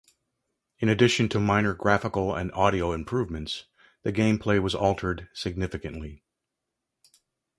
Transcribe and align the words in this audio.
In 0.79 0.89
addition 0.89 1.29
to 1.29 1.39
minor 1.39 1.75
graphical 1.75 2.33
and 2.33 2.51
audio 2.53 2.91
improvements, 2.91 3.65
the 4.01 4.11
gameplay 4.11 4.59
was 4.59 4.73
altered 4.73 5.29
significantly. 5.31 6.23